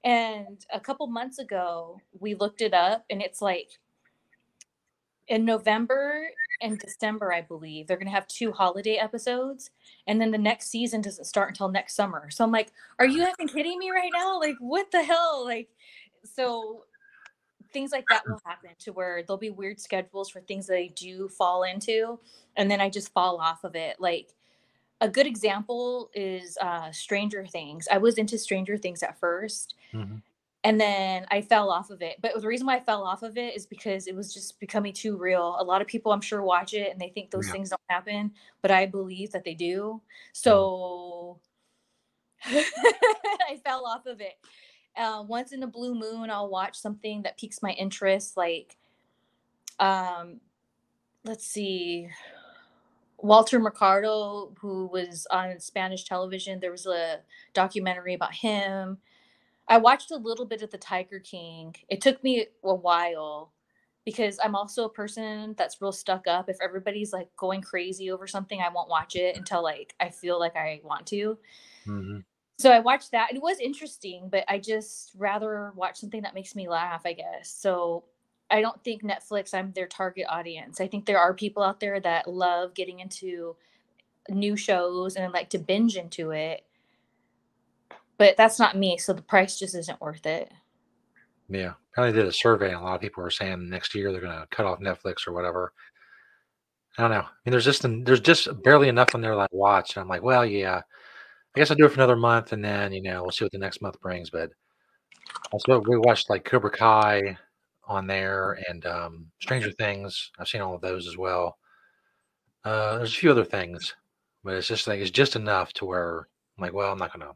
[0.04, 3.70] And a couple months ago, we looked it up, and it's like
[5.28, 6.28] in November
[6.60, 9.70] and December, I believe, they're going to have two holiday episodes.
[10.06, 12.30] And then the next season doesn't start until next summer.
[12.30, 14.40] So I'm like, are you even kidding me right now?
[14.40, 15.44] Like, what the hell?
[15.44, 15.68] Like,
[16.24, 16.84] so
[17.72, 20.88] things like that will happen to where there'll be weird schedules for things that I
[20.88, 22.18] do fall into.
[22.56, 24.00] And then I just fall off of it.
[24.00, 24.34] Like,
[25.00, 27.88] a good example is uh, Stranger Things.
[27.90, 30.22] I was into Stranger Things at 1st Mhm.
[30.64, 32.18] and then I fell off of it.
[32.22, 34.92] But the reason why I fell off of it is because it was just becoming
[34.92, 35.56] too real.
[35.60, 37.52] A lot of people, I'm sure, watch it and they think those Yeah.
[37.52, 40.02] things don't happen, but I believe that they do.
[40.32, 41.40] So
[42.44, 44.34] I fell off of it.
[44.96, 48.76] Uh, once in a blue moon, I'll watch something that piques my interest, like,
[49.78, 50.40] um,
[51.24, 52.08] let's see,
[53.18, 56.60] Walter Mercado, who was on Spanish television.
[56.60, 57.20] There was a
[57.52, 58.98] documentary about him.
[59.68, 61.74] I watched a little bit of The Tiger King.
[61.88, 63.52] It took me a while
[64.04, 66.48] because I'm also a person that's real stuck up.
[66.48, 70.38] If everybody's like going crazy over something, I won't watch it until like I feel
[70.38, 71.38] like I want to.
[71.86, 72.24] Mhm.
[72.58, 73.32] So I watched that.
[73.32, 77.50] It was interesting, but I just rather watch something that makes me laugh, I guess.
[77.50, 78.04] So
[78.50, 80.80] I don't think Netflix, I'm their target audience.
[80.80, 83.54] I think there are people out there that love getting into
[84.28, 86.64] new shows and like to binge into it.
[88.16, 88.98] But that's not me.
[88.98, 90.50] So the price just isn't worth it.
[91.48, 91.74] Yeah.
[91.92, 94.36] Apparently, did a survey, and a lot of people were saying next year they're going
[94.36, 95.72] to cut off Netflix or whatever.
[96.96, 97.20] I don't know.
[97.20, 100.08] I mean, there's just there's just barely enough on there that I watch, and I'm
[100.08, 100.82] like, well, yeah,
[101.58, 103.50] I guess I'll do it for another month, and then you know we'll see what
[103.50, 104.30] the next month brings.
[104.30, 104.50] But
[105.50, 107.36] also, we watched like Cobra Kai
[107.88, 110.30] on there and um, Stranger Things.
[110.38, 111.58] I've seen all of those as well.
[112.64, 113.92] Uh, there's a few other things,
[114.44, 117.32] but it's just like it's just enough to where I'm like, well, I'm not gonna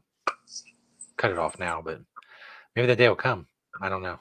[1.17, 1.99] cut it off now, but
[2.77, 3.45] maybe that day will come.
[3.81, 4.19] I don't know.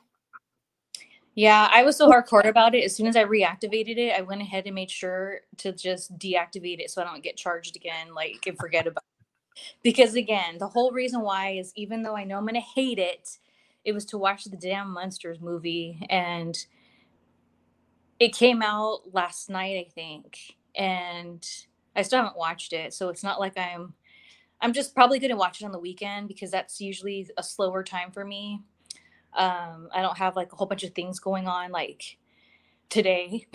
[1.36, 2.82] Yeah, I was so hardcore about it.
[2.82, 6.80] As soon as I reactivated it, I went ahead and made sure to just deactivate
[6.80, 9.04] it so I don't get charged again, like and forget about.
[9.82, 13.38] Because again, the whole reason why is even though I know I'm gonna hate it,
[13.84, 16.56] it was to watch the damn Monsters movie and
[18.20, 20.56] it came out last night, I think.
[20.76, 21.44] And
[21.96, 22.94] I still haven't watched it.
[22.94, 23.94] So it's not like I'm
[24.60, 28.12] I'm just probably gonna watch it on the weekend because that's usually a slower time
[28.12, 28.62] for me
[29.34, 32.18] um i don't have like a whole bunch of things going on like
[32.90, 33.46] today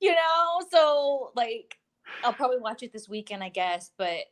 [0.00, 1.79] you know so like
[2.24, 4.24] i'll probably watch it this weekend i guess but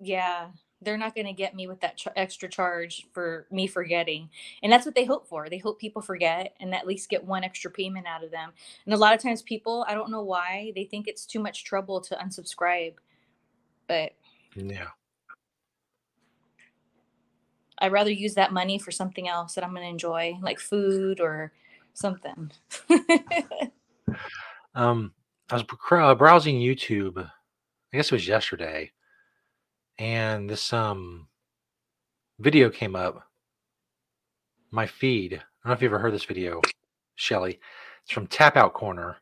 [0.00, 0.48] yeah
[0.84, 4.28] they're not going to get me with that ch- extra charge for me forgetting
[4.62, 7.44] and that's what they hope for they hope people forget and at least get one
[7.44, 8.50] extra payment out of them
[8.84, 11.64] and a lot of times people i don't know why they think it's too much
[11.64, 12.94] trouble to unsubscribe
[13.86, 14.12] but
[14.56, 14.88] Yeah.
[17.78, 21.20] I'd rather use that money for something else that I'm going to enjoy, like food
[21.20, 21.52] or
[21.94, 22.52] something.
[24.74, 25.12] Um,
[25.52, 27.18] I was uh, browsing YouTube.
[27.22, 28.90] I guess it was yesterday,
[29.98, 31.28] and this um
[32.38, 33.28] video came up.
[34.70, 35.34] My feed.
[35.34, 36.62] I don't know if you ever heard this video,
[37.16, 37.60] Shelly.
[38.02, 39.18] It's from Tap Out Corner.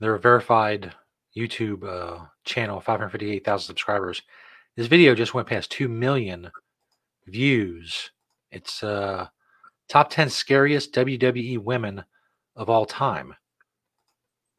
[0.00, 0.92] They're a verified
[1.36, 4.22] YouTube uh, channel, 558,000 subscribers.
[4.76, 6.50] This video just went past 2 million
[7.28, 8.10] views.
[8.50, 9.28] It's uh,
[9.88, 12.02] top 10 scariest WWE women
[12.56, 13.36] of all time.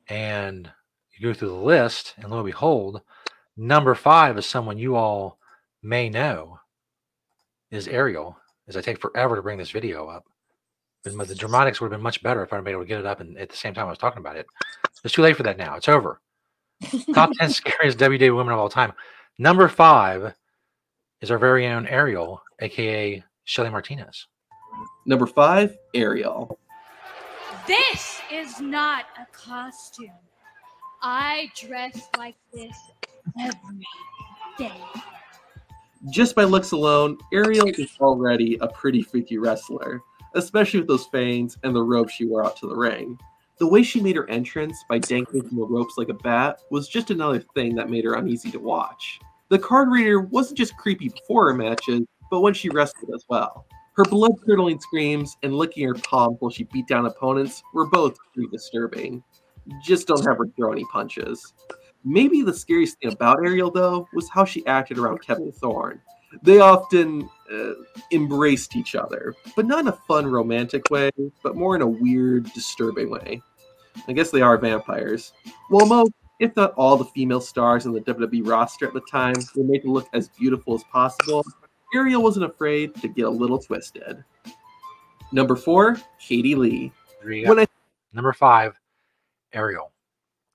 [0.08, 0.72] And
[1.18, 3.02] you go through the list, and lo and behold,
[3.56, 5.40] number five is someone you all
[5.82, 6.60] may know
[7.72, 8.38] is Ariel.
[8.68, 10.26] As I take forever to bring this video up.
[11.04, 13.06] But the dramatics would have been much better if I'd been able to get it
[13.06, 14.48] up and at the same time I was talking about it.
[15.04, 15.76] It's too late for that now.
[15.76, 16.20] It's over.
[17.14, 18.92] Top 10 scariest WWE women of all time.
[19.38, 20.34] Number five
[21.22, 24.28] is our very own Ariel, aka Shelly Martinez.
[25.06, 26.58] Number five, Ariel.
[27.68, 30.10] This is not a costume.
[31.02, 32.78] I dress like this
[33.40, 33.86] every
[34.58, 34.72] day.
[36.12, 40.02] Just by looks alone, Ariel is already a pretty freaky wrestler,
[40.36, 43.18] especially with those fangs and the robe she wore out to the ring.
[43.58, 46.90] The way she made her entrance by dangling from the ropes like a bat was
[46.90, 49.20] just another thing that made her uneasy to watch.
[49.50, 53.66] The card reader wasn't just creepy before her matches, but when she wrestled as well.
[53.96, 58.18] Her blood curdling screams and licking her palms while she beat down opponents were both
[58.34, 59.24] pretty disturbing.
[59.82, 61.54] Just don't have her throw any punches.
[62.04, 66.00] Maybe the scariest thing about Ariel, though, was how she acted around Kevin Thorne.
[66.44, 67.74] They often uh,
[68.12, 71.10] embraced each other, but not in a fun, romantic way,
[71.42, 73.42] but more in a weird, disturbing way.
[74.08, 75.34] I guess they are vampires.
[75.70, 79.36] Well, most, if not all, the female stars in the WWE roster at the time
[79.56, 81.44] were made to look as beautiful as possible.
[81.96, 84.24] Ariel wasn't afraid to get a little twisted.
[85.32, 86.92] Number four, Katie Lea.
[87.22, 87.52] There you go.
[87.52, 87.68] When I
[88.14, 88.80] Number five,
[89.54, 89.92] Ariel.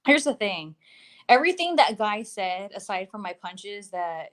[0.07, 0.75] Here's the thing.
[1.29, 4.33] Everything that guy said, aside from my punches that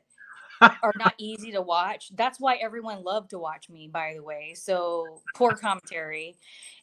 [0.62, 4.54] are not easy to watch, that's why everyone loved to watch me, by the way.
[4.56, 6.36] So poor commentary.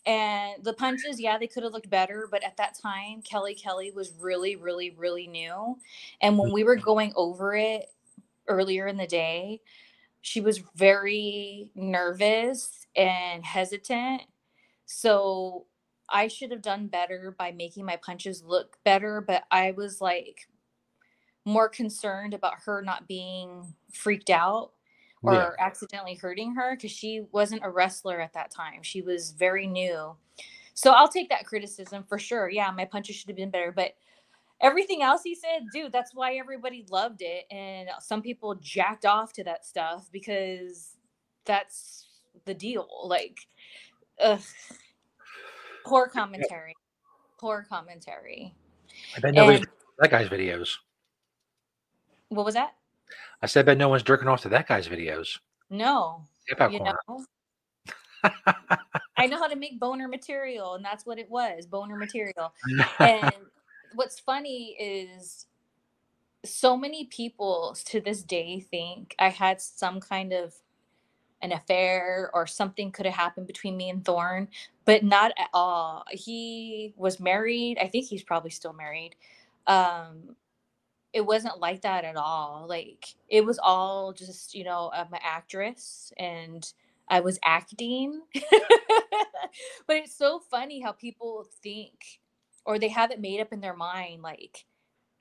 [0.06, 3.90] And the punches, yeah, they could have looked better, but at that time, Kelly Kelly
[3.90, 5.78] was really, really, really new.
[6.20, 6.84] And when we were mm-hmm.
[6.84, 7.86] going over it
[8.48, 9.60] earlier in the day,
[10.20, 14.22] she was very nervous and hesitant.
[14.86, 15.66] So
[16.08, 20.48] I should have done better by making my punches look better, but I was like
[21.44, 24.72] more concerned about her not being freaked out
[25.22, 25.50] or Yeah.
[25.58, 28.82] accidentally hurting her because she wasn't a wrestler at that time.
[28.82, 30.16] She was very new.
[30.74, 32.50] So I'll take that criticism for sure.
[32.50, 33.94] Yeah, my punches should have been better, but
[34.60, 37.44] everything else he said, dude, that's why everybody loved it.
[37.50, 40.96] And some people jacked off to that stuff because
[41.44, 42.06] that's
[42.44, 42.88] the deal.
[43.04, 43.38] Like,
[44.20, 44.40] ugh.
[45.84, 46.74] Poor commentary.
[47.38, 48.54] Poor commentary.
[49.16, 49.68] I bet nobody's And
[49.98, 50.76] that guy's videos.
[52.28, 52.74] what was that?
[53.42, 55.38] I said, I bet no one's jerking off to that guy's videos.
[55.70, 56.96] No, you corner.
[57.08, 57.24] know.
[59.16, 62.52] I know how to make boner material, and that's what it was boner material.
[62.98, 63.32] and
[63.94, 65.46] what's funny is
[66.44, 70.54] so many people to this day think I had some kind of
[71.42, 74.48] an affair or something could have happened between me and Thorne,
[74.84, 76.04] but not at all.
[76.10, 77.78] He was married.
[77.80, 79.16] I think he's probably still married.
[79.66, 80.36] Um,
[81.12, 82.66] it wasn't like that at all.
[82.68, 86.70] Like it was all just, you know, I'm an actress and
[87.08, 88.22] I was acting.
[89.86, 92.20] but it's so funny how people think
[92.64, 94.64] or they have it made up in their mind like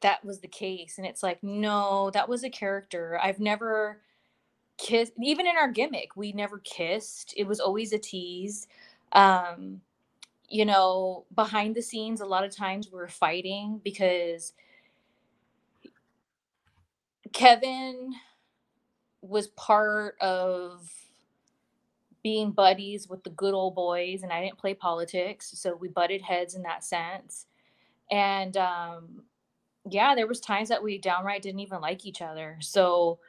[0.02, 4.02] that was the case and it's like no that was a character i've never
[4.78, 8.68] kissed even in our gimmick we never kissed it was always a tease
[9.14, 9.82] um
[10.50, 14.54] you know behind the scenes a lot of times we're fighting because
[17.34, 18.14] kevin
[19.22, 20.90] was part of
[22.24, 26.22] being buddies with the good old boys and i didn't play politics so we butted
[26.22, 27.46] heads in that sense.
[28.12, 29.24] And um
[29.90, 32.58] yeah there was times that we downright didn't even like each other.
[32.62, 33.20] So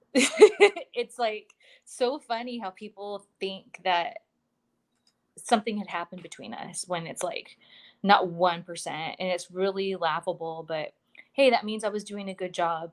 [0.14, 4.18] it's like so funny how people think that
[5.44, 7.56] something had happened between us when it's like
[8.02, 10.92] not 1% and it's really laughable but
[11.32, 12.92] hey that means i was doing a good job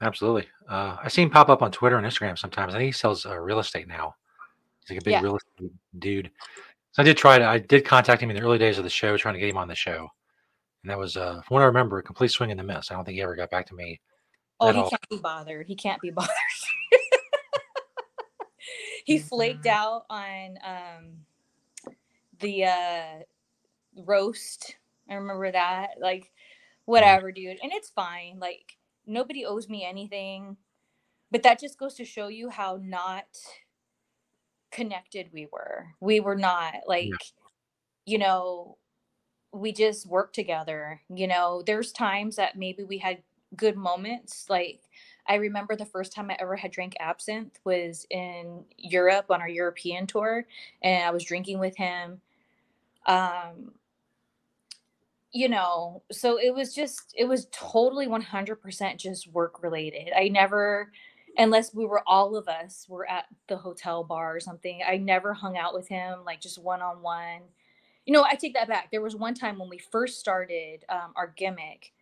[0.00, 0.48] Absolutely.
[0.68, 2.74] Uh, I see him pop up on Twitter and Instagram sometimes.
[2.74, 4.16] I think he sells uh, real estate now.
[4.80, 5.20] He's like a big Yeah.
[5.22, 5.70] real estate
[6.00, 6.28] dude.
[6.90, 7.44] So I did try to.
[7.46, 9.56] I did contact him in the early days of the show, trying to get him
[9.56, 10.08] on the show,
[10.82, 12.90] and that was, uh, from what I remember, a complete swing and a miss.
[12.90, 14.00] I don't think he ever got back to me.
[14.58, 14.90] Oh, he all.
[14.90, 15.68] can't be bothered.
[15.68, 16.30] He can't be bothered.
[19.04, 21.04] He flaked out on um
[22.40, 23.20] the uh
[23.96, 24.76] roast.
[25.08, 25.90] I remember that.
[26.00, 26.32] Like
[26.84, 27.58] whatever, dude.
[27.62, 28.38] And it's fine.
[28.40, 30.56] Like nobody owes me anything.
[31.30, 33.24] But that just goes to show you how not
[34.70, 35.88] connected we were.
[36.00, 37.10] We were not like
[38.04, 38.78] you know,
[39.52, 41.00] we just worked together.
[41.14, 43.22] You know, there's times that maybe we had
[43.56, 44.46] good moments.
[44.48, 44.80] Like
[45.26, 49.48] I remember the first time I ever had drank absinthe was in Europe on our
[49.48, 50.46] European tour,
[50.82, 52.20] and I was drinking with him.
[53.06, 53.72] Um,
[55.32, 60.10] you know, so it was just it was totally 100% just work related.
[60.16, 60.92] I never
[61.38, 64.82] unless we were all of us were at the hotel bar or something.
[64.86, 67.40] I never hung out with him like just one on one.
[68.06, 68.90] You know, I take that back.
[68.90, 71.92] There was one time when we first started um, our gimmick.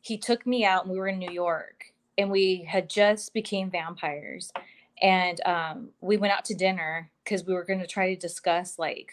[0.00, 3.70] He took me out, and we were in New York, and we had just became
[3.70, 4.52] vampires,
[5.00, 8.78] and um, we went out to dinner because we were going to try to discuss
[8.78, 9.12] like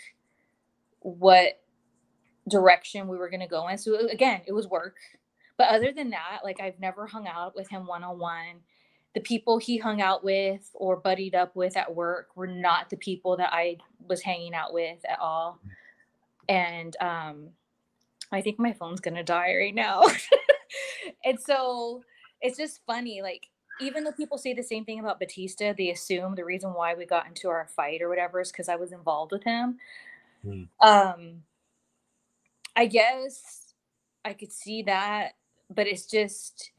[0.99, 1.61] what
[2.49, 3.77] direction we were going to go in.
[3.77, 4.97] So again, it was work.
[5.57, 8.61] But other than that, like I've never hung out with him one on one.
[9.13, 12.97] The people he hung out with or buddied up with at work were not the
[12.97, 13.77] people that I
[14.07, 15.59] was hanging out with at all.
[16.49, 17.49] And um
[18.31, 20.03] I think my phone's going to die right now.
[21.25, 22.03] and so
[22.45, 23.47] it's just funny like
[23.81, 27.05] even though people say the same thing about Batista, they assume the reason why we
[27.05, 29.77] got into our fight or whatever is because I was involved with him.
[30.43, 30.63] Hmm.
[30.79, 31.43] Um,
[32.75, 33.73] I guess
[34.23, 35.33] I could see that,
[35.69, 36.71] but it's just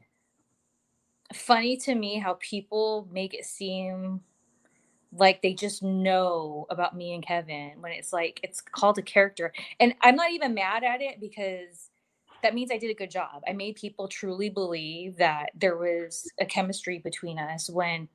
[1.34, 4.20] funny to me how people make it seem
[5.12, 9.52] like they just know about me and Kevin when it's like it's called a character.
[9.80, 11.90] And I'm not even mad at it because
[12.42, 13.42] that means I did a good job.
[13.48, 18.08] I made people truly believe that there was a chemistry between us when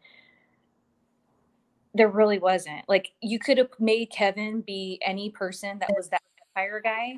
[1.94, 2.88] there really wasn't.
[2.88, 6.22] Like you could have made Kevin be any person that was that
[6.54, 7.16] fire guy,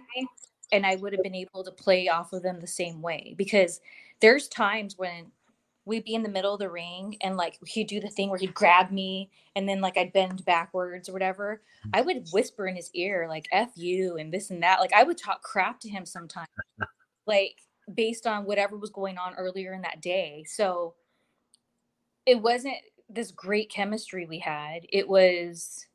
[0.71, 3.35] and I would have been able to play off of them the same way.
[3.37, 3.81] Because
[4.19, 5.31] there's times when
[5.85, 8.39] we'd be in the middle of the ring and like he'd do the thing where
[8.39, 11.61] he'd grab me and then like I'd bend backwards or whatever.
[11.93, 12.05] I mm.
[12.05, 14.79] would whisper in his ear like F you and this and that.
[14.79, 16.47] Like I would talk crap to him sometimes.
[17.25, 17.57] like
[17.93, 20.45] based on whatever was going on earlier in that day.
[20.47, 20.93] So
[22.25, 22.77] it wasn't
[23.09, 24.85] this great chemistry we had.
[24.89, 25.85] It was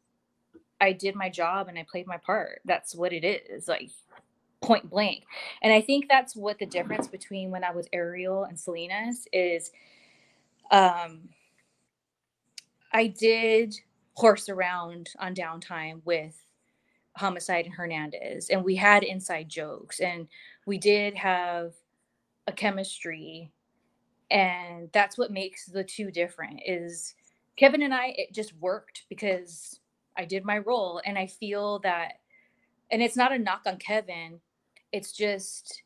[0.80, 2.60] I did my job and I played my part.
[2.64, 3.66] That's what it is.
[3.68, 3.90] Like
[4.60, 5.24] point blank.
[5.62, 9.70] And I think that's what the difference between when I was Ariel and Salinas is
[10.70, 11.28] um
[12.92, 13.74] I did
[14.14, 16.44] horse around on downtime with
[17.16, 20.28] Homicide and Hernandez and we had inside jokes and
[20.66, 21.74] we did have
[22.46, 23.50] a chemistry
[24.30, 27.14] and that's what makes the two different is
[27.56, 29.80] Kevin and I it just worked because
[30.16, 32.14] I did my role and I feel that
[32.90, 34.40] and it's not a knock on Kevin
[34.92, 35.82] it's just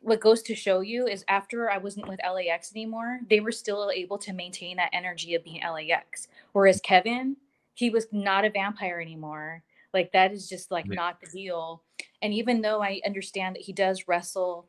[0.00, 3.90] what goes to show you is after I wasn't with LAX anymore, they were still
[3.92, 6.28] able to maintain that energy of being LAX.
[6.52, 7.36] Whereas Kevin,
[7.74, 9.62] he was not a vampire anymore.
[9.92, 10.94] Like that is just like Yeah.
[10.94, 11.82] not the deal.
[12.22, 14.66] And even though I understand that he does wrestle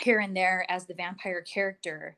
[0.00, 2.16] here and there as the vampire character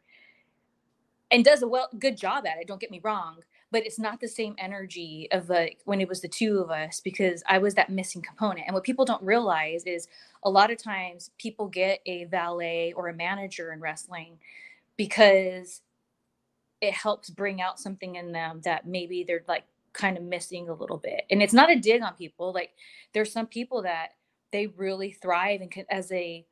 [1.31, 3.39] and does a well good job at it, don't get me wrong,
[3.71, 7.01] but it's not the same energy of like when it was the two of us
[7.01, 8.67] because I was that missing component.
[8.67, 10.09] And what people don't realize is
[10.43, 14.39] a lot of times people get a valet or a manager in wrestling
[14.97, 15.83] because
[16.81, 20.75] it helps bring out something in them that maybe they're like kind of missing a
[20.75, 21.23] little bit.
[21.31, 22.53] And it's not a dig on people.
[22.53, 22.71] Like
[23.13, 24.11] there's some people that
[24.53, 26.45] they really thrive and can, as a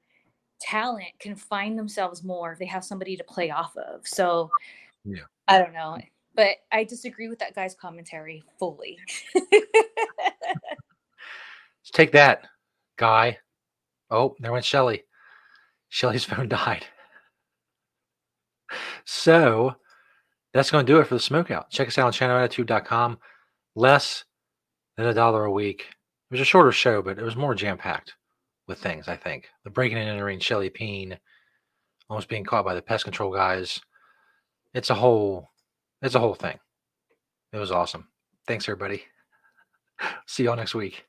[0.61, 4.07] talent can find themselves more if they have somebody to play off of.
[4.07, 4.51] So
[5.05, 5.23] Yeah.
[5.47, 5.99] I don't know.
[6.39, 8.97] But I disagree with that guy's commentary fully.
[11.93, 12.47] Take that,
[12.97, 13.39] guy.
[14.09, 15.03] Oh, there went Shelly.
[15.89, 16.87] Shelly's phone died.
[19.05, 19.75] So
[20.55, 21.71] that's going to do it for the smokeout.
[21.71, 23.19] Check us out on channelattitude.com.
[23.75, 24.25] Less
[24.97, 25.87] than a dollar a week.
[26.31, 28.15] It was a shorter show, but it was more jam packed
[28.69, 29.49] with things, I think.
[29.65, 31.19] The breaking and entering Shelly Peen,
[32.09, 33.81] almost being caught by the pest control guys.
[34.73, 35.49] It's a whole
[36.03, 36.59] it's a whole thing.
[37.53, 38.09] It was awesome.
[38.47, 39.05] Thanks everybody.
[40.27, 41.08] See y'all next week.